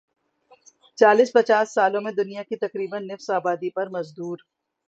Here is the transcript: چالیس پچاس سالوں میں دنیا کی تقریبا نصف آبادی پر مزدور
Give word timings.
چالیس 0.97 1.29
پچاس 1.33 1.67
سالوں 1.73 2.01
میں 2.01 2.11
دنیا 2.11 2.43
کی 2.43 2.55
تقریبا 2.57 2.97
نصف 3.01 3.29
آبادی 3.29 3.69
پر 3.69 3.87
مزدور 3.89 4.37